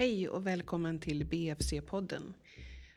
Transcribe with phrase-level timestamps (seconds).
[0.00, 2.34] Hej och välkommen till BFC-podden.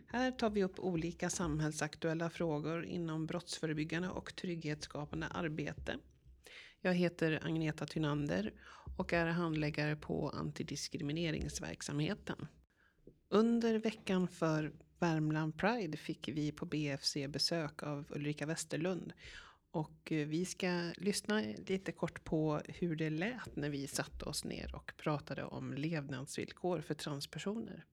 [0.07, 5.97] Här tar vi upp olika samhällsaktuella frågor inom brottsförebyggande och trygghetsskapande arbete.
[6.81, 8.53] Jag heter Agneta Tynander
[8.97, 12.47] och är handläggare på antidiskrimineringsverksamheten.
[13.29, 19.13] Under veckan för Värmland Pride fick vi på BFC besök av Ulrika Westerlund
[19.73, 24.43] och eh, vi ska lyssna lite kort på hur det lät när vi satte oss
[24.43, 27.85] ner och pratade om levnadsvillkor för transpersoner.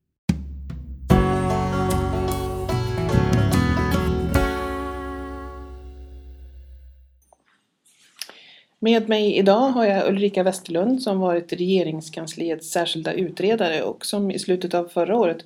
[8.79, 14.39] Med mig idag har jag Ulrika Westerlund som varit regeringskansliets särskilda utredare och som i
[14.39, 15.45] slutet av förra året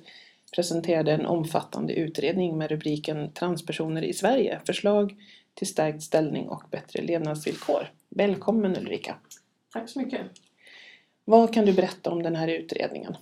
[0.54, 5.14] presenterade en omfattande utredning med rubriken Transpersoner i Sverige, förslag
[5.56, 7.90] till stärkt ställning och bättre levnadsvillkor.
[8.08, 9.16] Välkommen Ulrika!
[9.72, 10.20] Tack så mycket!
[11.24, 13.16] Vad kan du berätta om den här utredningen?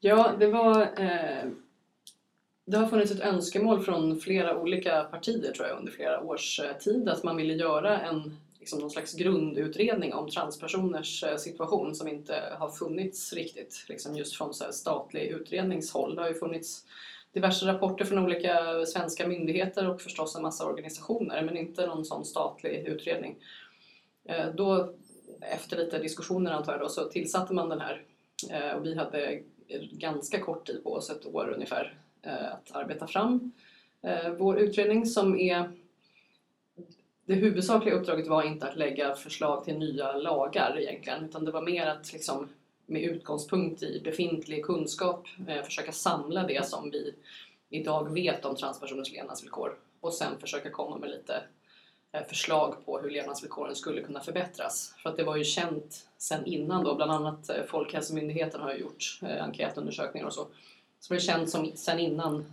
[0.00, 1.50] Ja, det var eh,
[2.70, 6.76] det har funnits ett önskemål från flera olika partier tror jag under flera års eh,
[6.76, 12.08] tid att man ville göra en liksom någon slags grundutredning om transpersoners eh, situation som
[12.08, 16.14] inte har funnits riktigt liksom just från så statlig utredningshåll.
[16.14, 16.84] Det har ju funnits
[17.32, 22.24] diverse rapporter från olika svenska myndigheter och förstås en massa organisationer men inte någon sån
[22.24, 23.36] statlig utredning.
[24.24, 24.94] Eh, då,
[25.40, 28.02] efter lite diskussioner antar jag då, så tillsatte man den här
[28.50, 29.42] eh, och vi hade
[29.92, 33.52] ganska kort tid på oss, ett år ungefär, eh, att arbeta fram
[34.38, 35.72] vår utredning som är
[37.24, 41.62] det huvudsakliga uppdraget var inte att lägga förslag till nya lagar egentligen utan det var
[41.62, 42.48] mer att liksom
[42.90, 47.14] med utgångspunkt i befintlig kunskap eh, försöka samla det som vi
[47.70, 51.42] idag vet om transpersoners levnadsvillkor och sen försöka komma med lite
[52.12, 54.94] eh, förslag på hur levnadsvillkoren skulle kunna förbättras.
[55.02, 58.78] För att det var ju känt sen innan då, bland annat eh, Folkhälsomyndigheten har ju
[58.78, 60.46] gjort enkätundersökningar och så.
[61.00, 62.52] Så det är känt som sen innan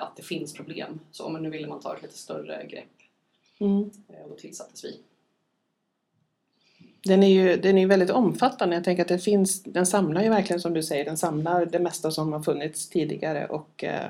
[0.00, 1.00] att det finns problem.
[1.10, 2.88] Så men nu ville man ta ett lite större grepp.
[3.58, 3.90] Mm.
[4.22, 5.00] Och då tillsattes vi.
[7.04, 8.76] Den är ju den är väldigt omfattande.
[8.76, 11.78] Jag tänker att det finns, den samlar ju verkligen som du säger, den samlar det
[11.78, 13.46] mesta som har funnits tidigare.
[13.46, 14.06] Och, eh,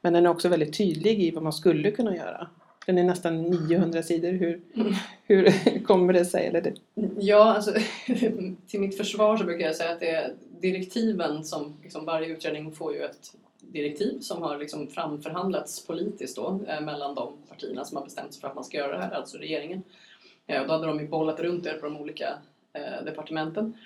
[0.00, 2.48] men den är också väldigt tydlig i vad man skulle kunna göra.
[2.86, 4.32] Den är nästan 900 sidor.
[4.32, 4.94] Hur, mm.
[5.26, 5.52] hur
[5.86, 6.46] kommer det sig?
[6.46, 6.74] Eller det?
[7.18, 7.74] Ja, alltså,
[8.66, 12.72] till mitt försvar så brukar jag säga att det är direktiven som liksom varje utredning
[12.72, 17.96] får ju ett direktiv som har liksom framförhandlats politiskt då, eh, mellan de partierna som
[17.96, 19.82] har bestämt sig för att man ska göra det här, alltså regeringen.
[20.46, 22.38] Eh, och då hade de ju bollat runt det på de olika
[22.72, 23.76] eh, departementen.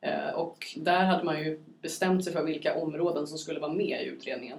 [0.00, 4.02] Eh, och där hade man ju bestämt sig för vilka områden som skulle vara med
[4.02, 4.58] i utredningen.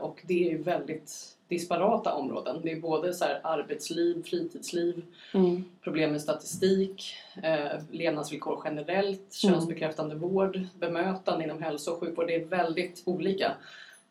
[0.00, 2.60] Och det är ju väldigt disparata områden.
[2.62, 5.02] Det är både så arbetsliv, fritidsliv,
[5.34, 5.64] mm.
[5.80, 9.54] problem med statistik, eh, levnadsvillkor generellt, mm.
[9.54, 12.26] könsbekräftande vård, bemötande inom hälso och sjukvård.
[12.26, 13.52] Det är väldigt olika.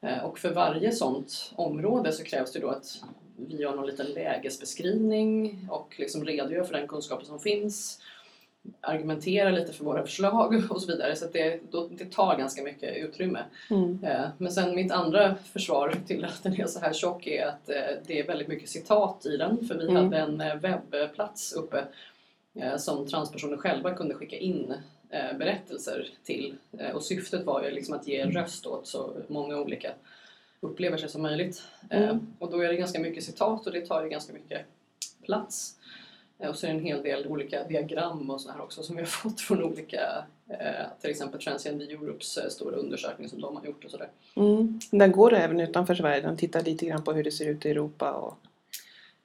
[0.02, 3.04] Eh, och för varje sådant område så krävs det då att
[3.38, 8.00] vi gör någon liten lägesbeskrivning och liksom redogör för den kunskapen som finns
[8.82, 11.16] argumenterar lite för våra förslag och så vidare.
[11.16, 13.44] Så det, då, det tar ganska mycket utrymme.
[13.70, 14.00] Mm.
[14.04, 17.70] Eh, men sen mitt andra försvar till att den är så här tjock är att
[17.70, 17.76] eh,
[18.08, 19.68] det är väldigt mycket citat i den.
[19.68, 19.96] För vi mm.
[19.96, 20.56] hade en eh,
[20.92, 21.84] webbplats uppe
[22.78, 24.74] som transpersoner själva kunde skicka in
[25.40, 26.56] berättelser till.
[26.94, 29.92] Och syftet var ju liksom att ge röst åt så många olika
[30.62, 31.64] upplevelser som möjligt.
[31.90, 32.28] Mm.
[32.40, 34.62] Och då är det ganska mycket citat och det tar ju ganska mycket
[35.26, 35.76] plats.
[36.38, 39.02] Och så är det en hel del olika diagram och så här också som vi
[39.02, 43.66] har fått från olika, eh, till exempel Transgender Europes eh, stora undersökning som de har
[43.66, 44.10] gjort och sådär.
[44.36, 44.80] Mm.
[44.92, 47.70] Den går även utanför Sverige, den tittar lite grann på hur det ser ut i
[47.70, 48.38] Europa och...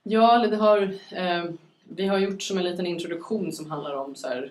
[0.03, 1.44] Ja, det har, eh,
[1.84, 4.50] vi har gjort som en liten introduktion som handlar om så här, eh,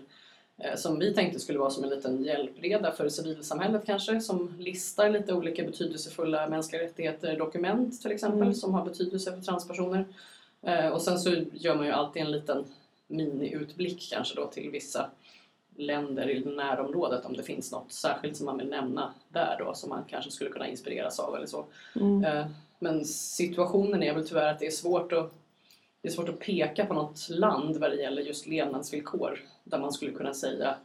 [0.76, 5.34] som vi tänkte skulle vara som en liten hjälpreda för civilsamhället kanske, som listar lite
[5.34, 8.54] olika betydelsefulla mänskliga rättigheter, dokument till exempel, mm.
[8.54, 10.06] som har betydelse för transpersoner.
[10.62, 12.66] Eh, och sen så gör man ju alltid en liten
[13.08, 15.10] mini-utblick kanske då till vissa
[15.76, 19.90] länder i närområdet om det finns något särskilt som man vill nämna där då som
[19.90, 21.66] man kanske skulle kunna inspireras av eller så.
[21.96, 22.26] Mm.
[22.26, 22.46] Eh,
[22.80, 25.34] men situationen är väl tyvärr att det är svårt att
[26.02, 29.92] det är svårt att peka på något land vad det gäller just levnadsvillkor där man
[29.92, 30.76] skulle kunna säga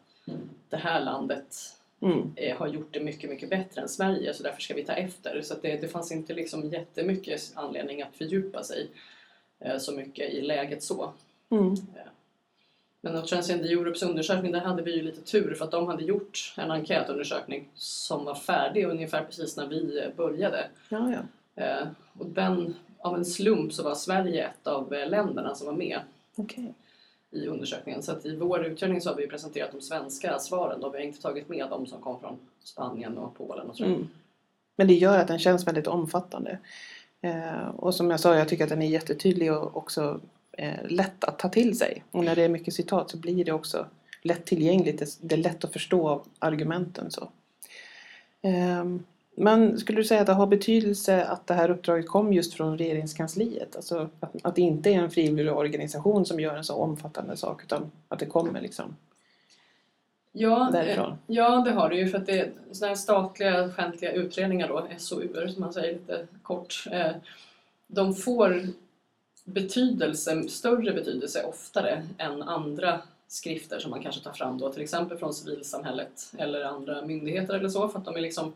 [0.69, 1.57] det här landet
[2.01, 2.33] mm.
[2.37, 5.43] Eh, har gjort det mycket, mycket bättre än Sverige så därför ska vi ta efter.
[5.43, 8.91] Så det, det fanns inte liksom jättemycket anledning att fördjupa sig.
[9.61, 11.13] Eh, så mycket i läget så.
[11.51, 11.73] Mm.
[11.73, 12.11] Eh,
[13.01, 16.05] men av Transgender Europes undersökning, där hade vi ju lite tur för att de hade
[16.05, 20.69] gjort en enkätundersökning som var färdig ungefär precis när vi började.
[20.89, 21.19] Ja, ja.
[22.19, 26.01] Och den, av en slump så var Sverige ett av länderna som var med
[26.37, 26.65] okay.
[27.31, 28.03] i undersökningen.
[28.03, 31.05] Så att i vår utredning så har vi presenterat de svenska svaren och vi har
[31.05, 33.85] inte tagit med de som kom från Spanien och Polen och så.
[33.85, 34.09] Mm.
[34.77, 36.59] Men det gör att den känns väldigt omfattande.
[37.21, 40.21] Eh, och som jag sa, jag tycker att den är jättetydlig och också
[40.53, 42.05] eh, lätt att ta till sig.
[42.11, 43.87] Och när det är mycket citat så blir det också
[44.23, 44.99] lättillgängligt.
[44.99, 47.11] Det, det är lätt att förstå argumenten.
[47.11, 47.31] Så.
[48.43, 48.85] Eh,
[49.39, 52.79] men skulle du säga att det har betydelse att det här uppdraget kom just från
[52.79, 53.77] regeringskansliet?
[53.77, 57.63] Alltså att, att det inte är en frivillig organisation som gör en så omfattande sak
[57.65, 58.97] utan att det kommer liksom
[60.33, 61.11] Ja, därifrån?
[61.11, 64.69] eh, ja, det har det ju för att det är sådana här statliga offentliga utredningar
[64.69, 67.11] då, SOUer som man säger lite kort, eh,
[67.87, 68.67] de får
[69.45, 75.19] betydelse, större betydelse oftare än andra skrifter som man kanske tar fram då, till exempel
[75.19, 78.53] från civilsamhället eller andra myndigheter eller så, för att de är liksom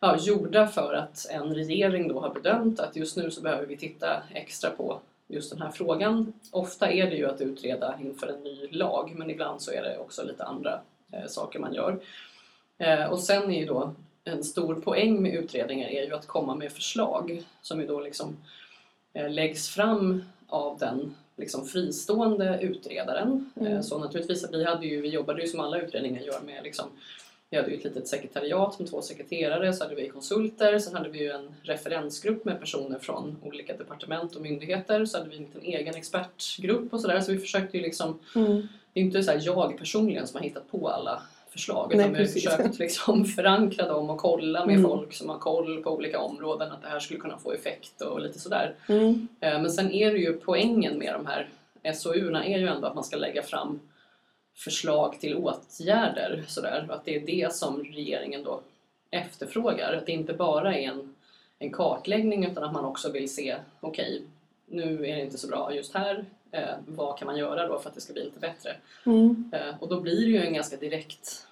[0.00, 3.76] ja, gjorda för att en regering då har bedömt att just nu så behöver vi
[3.76, 6.32] titta extra på just den här frågan.
[6.50, 9.98] Ofta är det ju att utreda inför en ny lag, men ibland så är det
[9.98, 10.80] också lite andra
[11.12, 11.98] eh, saker man gör.
[12.78, 13.94] Eh, och sen är ju då
[14.24, 18.36] en stor poäng med utredningar är ju att komma med förslag som ju då liksom
[19.12, 23.50] eh, läggs fram av den liksom fristående utredaren.
[23.56, 23.72] Mm.
[23.72, 26.86] Eh, Så naturligtvis, vi, hade ju, vi jobbade ju som alla utredningar gör med liksom,
[27.50, 31.08] vi hade ju ett litet sekretariat med två sekreterare, så hade vi konsulter, sen hade
[31.08, 35.42] vi ju en referensgrupp med personer från olika departement och myndigheter, så hade vi en
[35.42, 37.20] liten egen expertgrupp och sådär.
[37.20, 38.68] Så vi försökte ju liksom, Mm.
[38.92, 42.12] det är inte så här jag personligen som har hittat på alla förslag, Nej, utan
[42.12, 44.90] vi har försökt liksom förankra dem och kolla med Mm.
[44.90, 48.20] folk som har koll på olika områden att det här skulle kunna få effekt och
[48.20, 48.74] lite sådär.
[48.88, 49.28] Mm.
[49.40, 51.48] Eh, Men sen är det ju poängen med de här
[51.94, 53.80] SOU-erna är ju ändå att man ska lägga fram
[54.64, 56.86] förslag till åtgärder sådär.
[56.90, 58.60] Att det är det som regeringen då
[59.10, 59.92] efterfrågar.
[59.92, 61.14] Att det inte bara är en,
[61.58, 64.22] en kartläggning utan att man också vill se, okej,
[64.66, 66.24] nu är det inte så bra just här.
[66.50, 68.76] Eh, vad kan man göra då för att det ska bli lite bättre?
[69.06, 69.50] Mm.
[69.52, 71.46] Eh, och då blir det ju en ganska direkt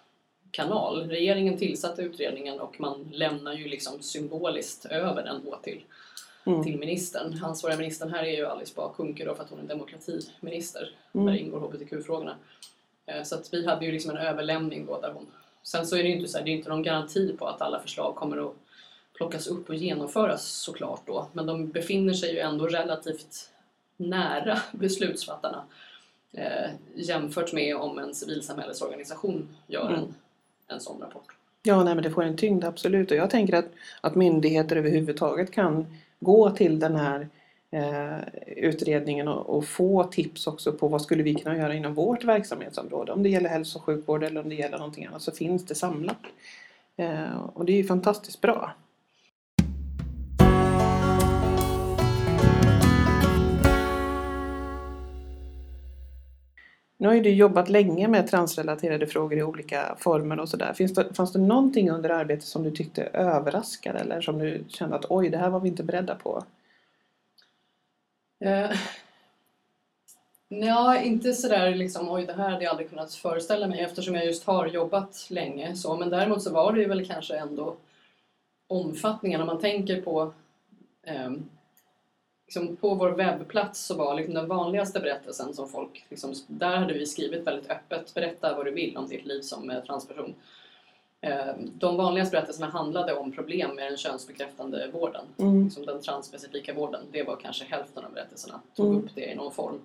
[0.50, 1.08] kanal.
[1.08, 5.84] Regeringen tillsatte utredningen och man lämnar ju liksom symboliskt över den då till
[6.46, 6.64] Mm.
[6.64, 7.44] till ministern.
[7.44, 10.90] Ansvariga ministern här är ju Alice Bah Kuhnke då för att hon är demokratiminister.
[11.12, 11.26] Mm.
[11.26, 12.36] Där ingår hbtq-frågorna.
[13.08, 15.26] Eh, Så att vi hade ju liksom en överlämning då där hon...
[15.62, 17.62] Sen så är det ju inte så här, det är inte någon garanti på att
[17.62, 18.54] alla förslag kommer att
[19.14, 21.26] plockas upp och genomföras såklart då.
[21.32, 23.50] Men de befinner sig ju ändå relativt
[23.96, 25.62] nära beslutsfattarna.
[26.32, 30.00] Eh, jämfört med om en civilsamhällesorganisation gör Mm.
[30.00, 30.14] en,
[30.66, 31.26] en sån rapport.
[31.62, 33.10] Ja, nej, men det får en tyngd absolut.
[33.10, 33.68] Och jag tänker att,
[34.00, 37.28] att myndigheter överhuvudtaget kan gå till den här
[37.70, 43.12] Eh, utredningen och, få tips också på vad skulle vi kunna göra inom vårt verksamhetsområde.
[43.12, 45.74] Om det gäller hälso och sjukvård eller om det gäller någonting annat så finns det
[45.74, 46.18] samlat.
[46.96, 48.74] Eh, och det är ju fantastiskt bra.
[57.00, 61.12] Nu har ju du jobbat länge med transrelaterade frågor i olika former och sådär.
[61.14, 65.28] Fanns det någonting under arbetet som du tyckte överraskade eller som du kände att oj,
[65.28, 66.44] det här var vi inte beredda på?
[68.40, 68.70] Eh,
[70.50, 74.26] Nja, inte sådär liksom oj det här hade jag aldrig kunnat föreställa mig eftersom jag
[74.26, 75.96] just har jobbat länge så.
[75.96, 77.76] Men däremot så var det ju väl kanske ändå
[78.66, 79.40] omfattningen.
[79.40, 80.32] Om man tänker på
[81.02, 81.30] eh,
[82.46, 86.94] liksom på vår webbplats så var liksom den vanligaste berättelsen som folk, liksom, där hade
[86.94, 90.34] vi skrivit väldigt öppet, berätta vad du vill om ditt liv som eh, transperson.
[91.20, 95.64] Eh, De vanligaste berättelserna handlade om problem med den könsbekräftande vården Mm.
[95.64, 98.98] liksom den transspecifika vården, det var kanske hälften av berättelserna, tog Mm.
[99.04, 99.80] upp det i någon form.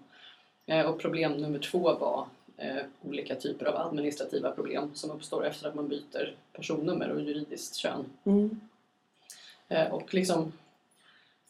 [0.65, 5.67] Eh, och problem nummer två var eh, olika typer av administrativa problem som uppstår efter
[5.67, 8.05] att man byter personnummer och juridiskt kön.
[8.23, 8.59] Mm.
[9.91, 10.51] Och liksom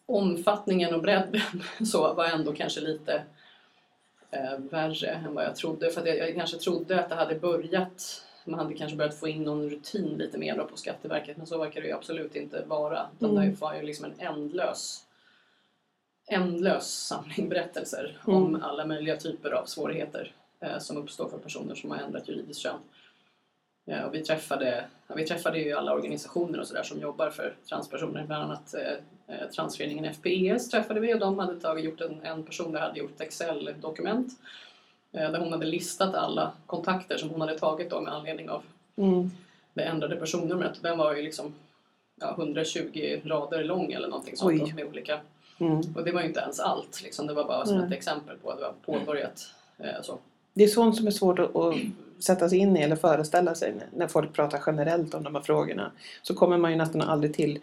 [0.05, 1.41] omfattningen och bredden
[1.91, 3.23] så var ändå kanske lite
[4.57, 5.91] värre än vad jag trodde.
[5.91, 9.43] För jag, jag kanske trodde att det hade börjat, man hade kanske börjat få in
[9.43, 13.07] någon rutin lite mer på Skatteverket men så verkar det ju absolut inte vara.
[13.19, 13.49] Utan Mm.
[13.51, 15.05] det var ju liksom en ändlös
[16.27, 18.43] ändlös samling berättelser Mm.
[18.43, 22.61] om alla möjliga typer av svårigheter eh, som uppstår för personer som har ändrat juridiskt
[22.61, 22.79] kön.
[23.85, 27.55] Eh, och vi, träffade, ja, vi träffade ju alla organisationer och sådär som jobbar för
[27.69, 28.93] transpersoner, bland annat eh,
[29.35, 32.99] eh, transföreningen FPES träffade vi och de hade tagit, gjort en, en person där hade
[32.99, 34.31] gjort ett Excel-dokument
[35.13, 38.63] där hon hade listat alla kontakter som hon hade tagit då med anledning av
[38.97, 39.31] Mm.
[39.73, 40.79] det ändrade personnumret.
[40.81, 41.53] Den var ju liksom
[42.21, 44.73] ja, 120 rader lång eller någonting sånt Oj.
[44.73, 45.19] med olika
[45.59, 45.81] Mm.
[45.95, 47.27] och det var ju inte ens allt, liksom.
[47.27, 47.87] det var bara som Nej.
[47.87, 49.41] ett exempel på att det var påbörjat.
[49.77, 50.17] Eh, så.
[50.53, 51.75] Det är sånt som är svårt att, att
[52.19, 55.91] sätta sig in i eller föreställa sig när folk pratar generellt om de här frågorna.
[56.21, 57.59] Så kommer man ju nästan aldrig till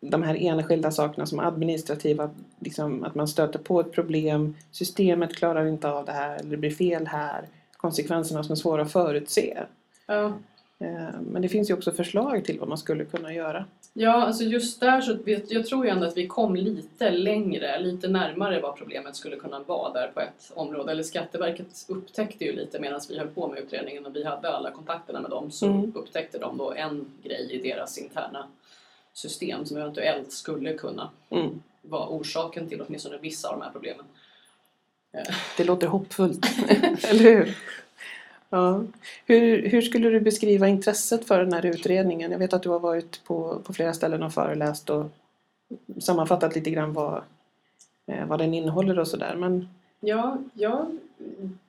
[0.00, 5.66] de här enskilda sakerna som administrativa, liksom att man stöter på ett problem, systemet klarar
[5.66, 7.44] inte av det här eller det blir fel här,
[7.76, 9.58] konsekvenserna som är svåra att förutse.
[10.06, 10.24] Ja.
[10.78, 13.64] Eh, Men det finns ju också förslag till vad man skulle kunna göra.
[13.92, 17.78] Ja, alltså just där så vet, jag tror ju ändå att vi kom lite längre,
[17.78, 20.92] lite närmare vad problemet skulle kunna vara där på ett område.
[20.92, 24.70] Eller Skatteverket upptäckte ju lite medan vi höll på med utredningen och vi hade alla
[24.70, 25.92] kontakterna med dem så Mm.
[25.94, 28.46] upptäckte de då en grej i deras interna
[29.12, 31.62] system som eventuellt skulle kunna Mm.
[31.82, 34.04] vara orsaken till åtminstone vissa av de här problemen.
[35.56, 36.46] Det låter hoppfullt,
[37.08, 37.56] eller hur?
[38.50, 38.82] Ja.
[39.26, 42.30] Hur, hur skulle du beskriva intresset för den här utredningen?
[42.32, 45.06] Jag vet att du har varit på, på flera ställen och föreläst och
[46.00, 47.22] sammanfattat lite grann vad,
[48.06, 49.34] eh, vad den innehåller och sådär.
[49.36, 49.68] Men
[50.00, 50.86] Ja, ja,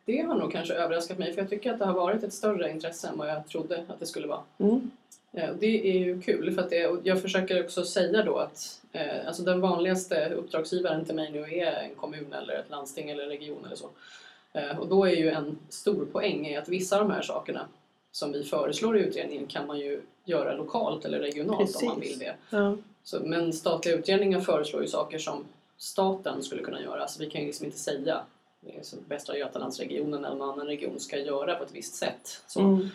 [0.06, 2.72] det har nog kanske överraskat mig för jag tycker att det har varit ett större
[2.72, 4.42] intresse än vad jag trodde att det skulle vara.
[4.58, 4.92] mm,
[5.34, 9.28] Eh, Det är ju kul för att det, jag försöker också säga då att eh,
[9.28, 13.30] alltså den vanligaste uppdragsgivaren till mig nu är en kommun eller ett landsting eller en
[13.30, 13.90] region eller så.
[14.54, 17.68] Eh, och då är ju en stor poäng i att vissa av de här sakerna
[18.12, 22.12] som vi föreslår i utredningen kan man ju göra lokalt eller regionalt om man Precis.
[22.14, 22.36] vill det.
[22.50, 25.46] ja, Så, men statliga utredningar föreslår ju saker som
[25.78, 27.08] staten skulle kunna göra.
[27.08, 28.22] Så vi kan ju liksom inte säga
[28.82, 32.42] så Västra Götalandsregionen eller någon annan region ska göra på ett visst sätt.
[32.48, 32.60] Så.
[32.60, 32.88] mm, Eh,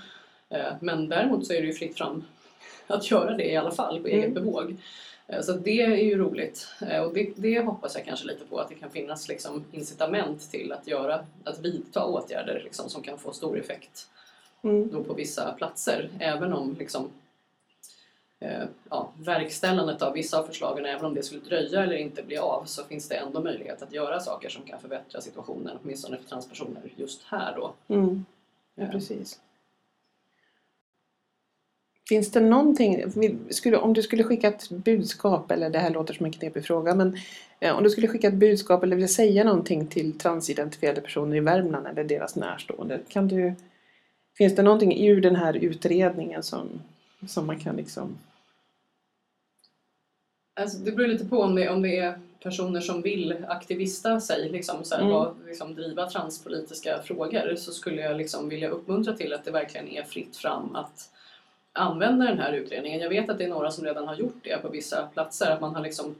[0.81, 2.25] Men däremot så är det ju fritt fram
[2.87, 4.35] att göra det i alla fall på eget Mm.
[4.35, 4.76] bevåg.
[5.26, 8.59] Eh, Så det är ju roligt Eh, och det, det hoppas jag kanske lite på
[8.59, 13.19] att det kan finnas liksom incitament till att göra, att vidta åtgärder liksom som kan
[13.19, 14.09] få stor effekt
[14.62, 16.11] mm, på vissa platser.
[16.21, 17.11] Även om liksom,
[18.41, 22.37] eh, ja, verkställandet av vissa av förslagen, även om det skulle dröja eller inte bli
[22.37, 26.29] av, så finns det ändå möjlighet att göra saker som kan förbättra situationen, åtminstone för
[26.29, 27.73] transpersoner just här då.
[27.95, 28.25] mm,
[28.75, 29.41] ja, Eh, precis.
[32.09, 33.05] Finns det någonting,
[33.51, 36.95] skulle, om du skulle skicka ett budskap, eller det här låter som en knepig fråga,
[36.95, 37.17] men
[37.61, 41.41] eh, om du skulle skicka ett budskap eller vilja säga någonting till transidentifierade personer i
[41.41, 43.55] Värmland eller deras närstående, kan du,
[44.39, 46.69] finns det någonting ur den här utredningen som,
[47.29, 48.19] som man kan liksom...
[50.61, 54.49] Alltså, det beror lite på om det, om det är personer som vill aktivista sig,
[54.49, 55.15] liksom, så här, Mm.
[55.15, 59.89] vad, liksom, driva transpolitiska frågor, så skulle jag liksom vilja uppmuntra till att det verkligen
[59.89, 61.11] är fritt fram att
[61.76, 63.00] använda den här utredningen.
[63.00, 65.61] Jag vet att det är några som redan har gjort det på vissa platser, att
[65.61, 66.14] man har liksom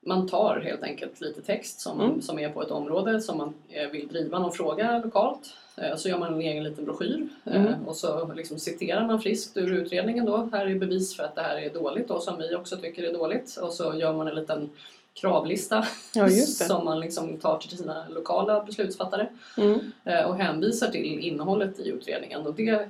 [0.00, 2.22] man tar helt enkelt lite text som, Mm.
[2.22, 5.54] som är på ett område som man eh, vill driva någon fråga lokalt.
[5.76, 7.88] Eh, Så gör man en egen liten broschyr eh, Mm.
[7.88, 10.48] och så liksom citerar man friskt ur utredningen då.
[10.52, 13.12] Här är bevis för att det här är dåligt och som vi också tycker är
[13.12, 13.56] dåligt.
[13.62, 14.70] Och så gör man en liten
[15.14, 16.28] kravlista Ja,
[16.68, 19.78] som man liksom tar till sina lokala beslutsfattare Mm.
[20.26, 22.46] och hänvisar till innehållet i utredningen.
[22.46, 22.88] Och det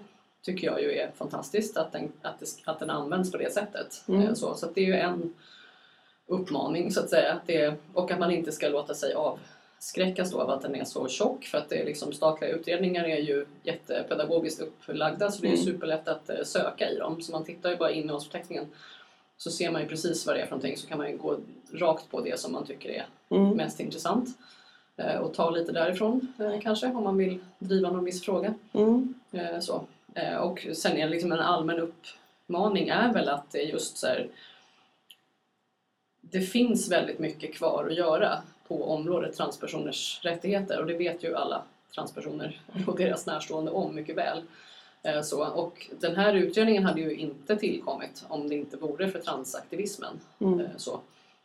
[0.52, 4.04] tycker jag ju är fantastiskt att den, att det, att den används på det sättet.
[4.08, 4.22] Mm.
[4.22, 5.34] Eh, Så, så det är ju en
[6.26, 7.32] uppmaning så att säga.
[7.32, 10.84] Att det, och att man inte ska låta sig avskräckas då av att den är
[10.84, 15.48] så tjock för att det är liksom, statliga utredningar är ju jättepedagogiskt upplagda så det
[15.48, 15.64] är Mm.
[15.64, 17.22] superlätt att eh, söka i dem.
[17.22, 18.66] Så man tittar ju bara i innehållsförteckningen
[19.36, 21.36] så ser man ju precis vad det är för någonting så kan man ju gå
[21.72, 23.56] rakt på det som man tycker är Mm.
[23.56, 24.28] mest intressant
[24.96, 28.54] eh, och ta lite därifrån kanske om man vill driva någon viss fråga.
[28.72, 29.14] Mm.
[29.60, 29.84] Så.
[30.18, 34.06] Eh, Och sen är liksom en allmän uppmaning är väl att det är just så
[34.06, 34.28] här,
[36.20, 41.34] det finns väldigt mycket kvar att göra på området transpersoners rättigheter och det vet ju
[41.36, 41.62] alla
[41.94, 44.42] transpersoner och deras närstående om mycket väl.
[45.02, 49.18] Eh, Så, och den här utredningen hade ju inte tillkommit om det inte vore för
[49.18, 50.20] transaktivismen.
[50.40, 50.60] Mm.
[50.60, 51.00] Eh, Så.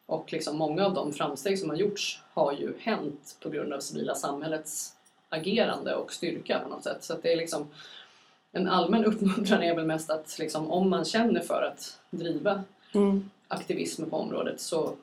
[0.06, 3.80] Och liksom många av de framsteg som har gjorts har ju hänt på grund av
[3.80, 4.96] civila samhällets
[5.30, 7.04] agerande och styrka på något sätt.
[7.04, 7.68] Så det är liksom
[8.56, 12.64] en allmän uppmuntran är väl mest att liksom, om man känner för att driva
[12.96, 13.30] Mm.
[13.48, 14.94] aktivism på området så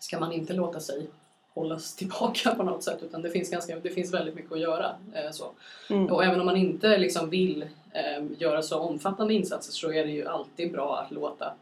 [0.00, 1.06] ska man inte låta sig
[1.54, 4.94] hållas tillbaka på något sätt utan det finns, ganska, det finns väldigt mycket att göra.
[5.14, 5.50] Eh, så.
[5.90, 6.06] Mm.
[6.06, 10.10] Och även om man inte liksom vill eh, göra så omfattande insatser så är det
[10.12, 11.52] ju alltid bra att låta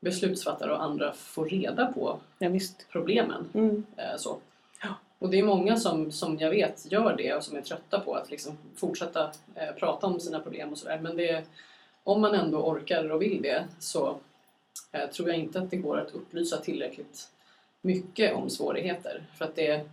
[0.00, 2.86] beslutsfattare och andra få reda på Ja, visst.
[2.92, 3.44] problemen.
[3.54, 3.84] Mm.
[3.96, 4.38] Eh, så.
[5.18, 8.14] Och det är många som, som jag vet gör det och som är trötta på
[8.14, 10.98] att liksom fortsätta eh, prata om sina problem och sådär.
[10.98, 11.44] Men det,
[12.04, 14.18] om man ändå orkar och vill det så
[14.92, 17.28] eh, tror jag inte att det går att upplysa tillräckligt
[17.80, 19.22] mycket om svårigheter.
[19.38, 19.88] För att det,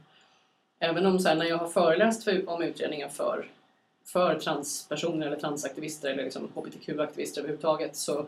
[0.80, 3.50] även om så här, när jag har föreläst för, om utredningar för,
[4.06, 8.26] för transpersoner eller transaktivister eller liksom hbtq-aktivister överhuvudtaget så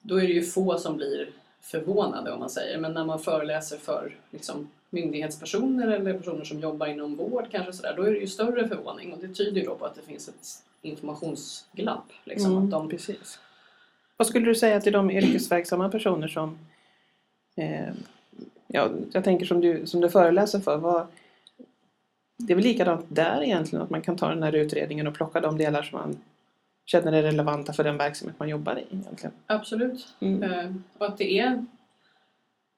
[0.00, 1.28] då är det ju få som blir
[1.60, 2.78] förvånade om man säger.
[2.78, 7.94] Men när man föreläser för liksom, myndighetspersoner eller personer som jobbar inom vård kanske sådär,
[7.96, 10.28] då är det ju större förvåning och det tyder ju då på att det finns
[10.28, 12.12] ett informationsglapp.
[12.24, 12.64] Liksom, Mm.
[12.64, 13.38] att de, Precis.
[14.16, 16.58] Vad skulle du säga till de yrkesverksamma personer som
[17.56, 17.88] eh,
[18.66, 20.76] ja, jag tänker som du, som du föreläser för.
[20.76, 21.06] Vad,
[22.36, 25.40] det är väl likadant där egentligen att man kan ta den här utredningen och plocka
[25.40, 26.18] de delar som man
[26.86, 29.32] känner är relevanta för den verksamhet man jobbar i egentligen.
[29.46, 30.06] Absolut.
[30.20, 30.42] Mm.
[30.42, 31.64] Eh, och att det är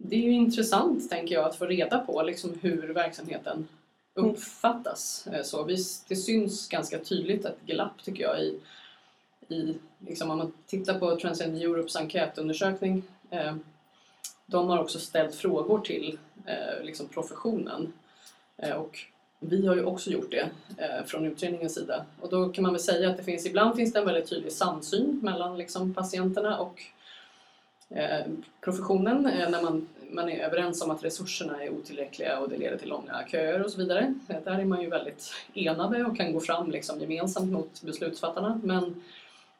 [0.02, 3.68] det är ju intressant tänker jag att få reda på liksom, hur verksamheten
[4.14, 5.26] uppfattas.
[5.32, 5.76] Eh, så vi,
[6.08, 8.60] det syns ganska tydligt ett glapp tycker jag i,
[9.48, 13.02] i liksom, om man tittar på Transcend Europes enkätundersökning.
[13.30, 13.56] Eh,
[14.46, 17.92] de har också ställt frågor till eh, liksom professionen
[18.56, 18.98] eh, och
[19.40, 22.04] vi har ju också gjort det eh, från utredningens sida.
[22.20, 24.52] Och då kan man väl säga att det finns, ibland finns det en väldigt tydlig
[24.52, 26.82] samsyn mellan liksom, patienterna och
[27.94, 28.26] Eh,
[28.60, 32.76] professionen eh, när man, man är överens om att resurserna är otillräckliga och det leder
[32.76, 34.14] till långa köer och så vidare.
[34.28, 38.60] Eh, där är man ju väldigt enade och kan gå fram liksom gemensamt mot beslutsfattarna.
[38.64, 39.02] Men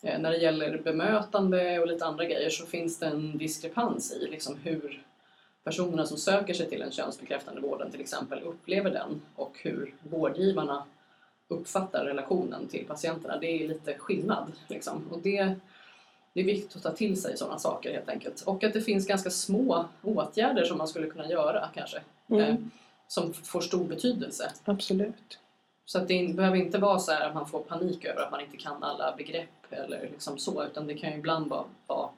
[0.03, 4.57] när det gäller bemötande och lite andra grejer så finns det en diskrepans i liksom
[4.63, 5.03] hur
[5.65, 10.85] personerna som söker sig till den könsbekräftande vården till exempel upplever den och hur vårdgivarna
[11.49, 13.39] uppfattar relationen till patienterna.
[13.39, 14.53] Det är lite skillnad.
[14.69, 15.05] Liksom.
[15.11, 15.55] Och det,
[16.33, 18.43] det är viktigt att ta till sig sådana saker helt enkelt.
[18.43, 22.03] Och att det finns ganska små åtgärder som man skulle kunna göra kanske.
[22.29, 22.41] Mm.
[22.41, 22.57] Eh,
[23.07, 24.53] som får stor betydelse.
[24.65, 25.39] Absolut.
[25.85, 28.41] Så att det behöver inte vara så här att man får panik över att man
[28.41, 32.09] inte kan alla begrepp eller liksom så, utan det kan ju ibland bara vara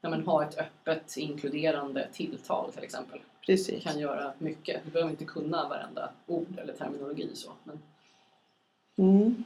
[0.00, 3.18] ja, men ha ett öppet, inkluderande tilltal till exempel.
[3.18, 3.84] Det Precis.
[3.84, 4.84] kan göra mycket.
[4.84, 7.50] Du behöver inte kunna varenda ord eller terminologi så.
[7.64, 7.82] Men
[8.96, 9.44] Mm.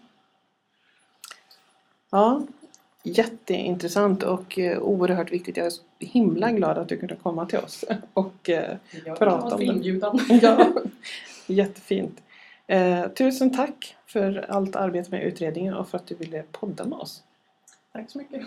[2.11, 2.43] Ja,
[3.09, 5.57] jätteintressant och eh, oerhört viktigt.
[5.57, 9.55] Jag är så himla glad att du kunde komma till oss och eh, jag Prata
[9.55, 9.67] om det.
[9.67, 10.21] inbjudan.
[10.43, 10.73] Ja,
[11.47, 12.23] jättefint.
[12.67, 16.99] Eh, tusen tack för allt arbete med utredningen och för att du ville podda med
[16.99, 17.23] oss.
[17.93, 18.41] Tack så mycket.